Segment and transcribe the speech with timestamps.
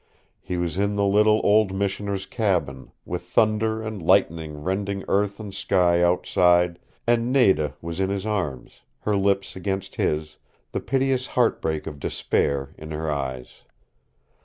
[0.41, 5.53] He was in the little old Missioner's cabin, with thunder and lightning rending earth and
[5.53, 10.37] sky outside and Nada was in his arms, her lips against his,
[10.71, 13.61] the piteous heartbreak of despair in her eyes.